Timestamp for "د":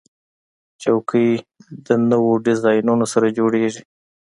1.85-1.87